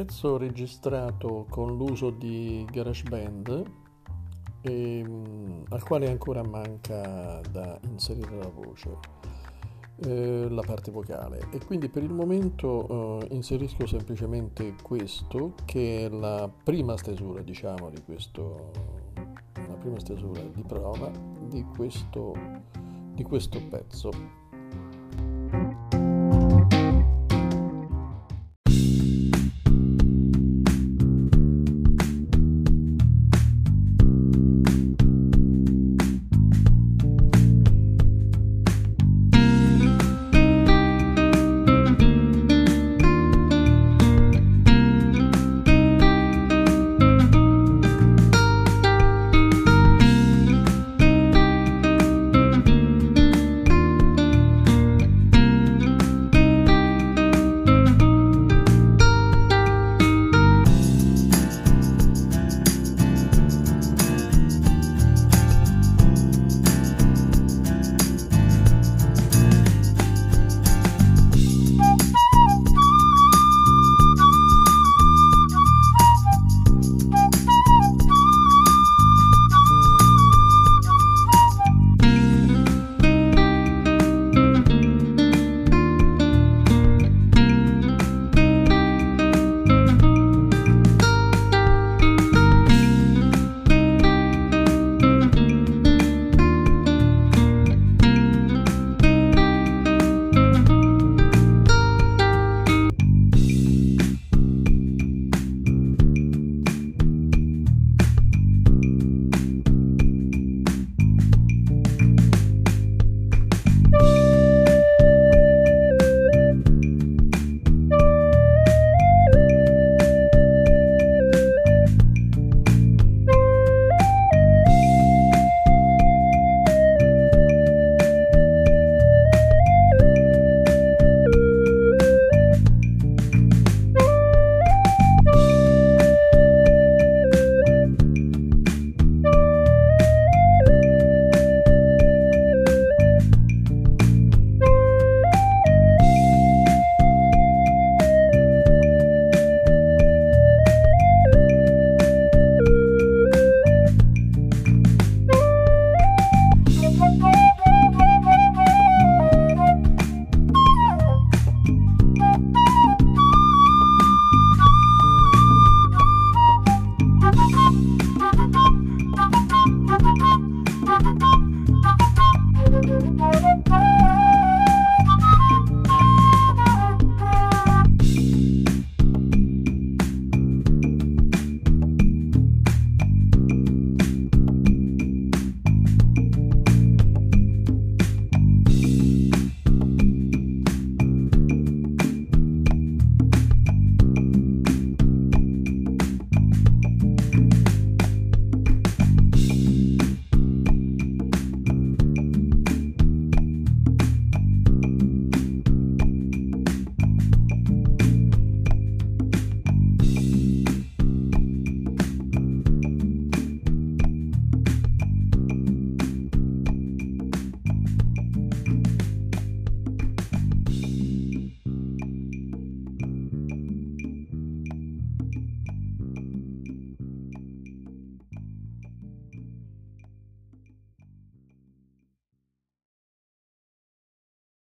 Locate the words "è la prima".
16.06-16.96